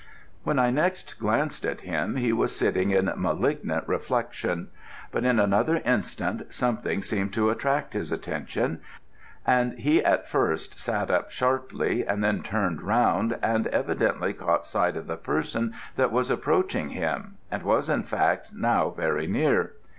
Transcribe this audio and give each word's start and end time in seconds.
When 0.43 0.57
I 0.57 0.71
next 0.71 1.19
glanced 1.19 1.63
at 1.63 1.81
him 1.81 2.15
he 2.15 2.33
was 2.33 2.55
sitting 2.55 2.89
in 2.89 3.13
malignant 3.17 3.87
reflection; 3.87 4.69
but 5.11 5.23
in 5.23 5.37
another 5.37 5.77
instant 5.85 6.51
something 6.51 7.03
seemed 7.03 7.33
to 7.33 7.51
attract 7.51 7.93
his 7.93 8.11
attention, 8.11 8.79
and 9.45 9.77
he 9.77 10.01
first 10.27 10.79
sat 10.79 11.11
up 11.11 11.29
sharply 11.29 12.03
and 12.03 12.23
then 12.23 12.41
turned 12.41 12.81
round, 12.81 13.37
and 13.43 13.67
evidently 13.67 14.33
caught 14.33 14.65
sight 14.65 14.97
of 14.97 15.05
the 15.05 15.17
person 15.17 15.75
that 15.97 16.11
was 16.11 16.31
approaching 16.31 16.89
him 16.89 17.37
and 17.51 17.61
was 17.61 17.87
in 17.87 18.01
fact 18.01 18.51
now 18.55 18.89
very 18.89 19.27
near. 19.27 19.73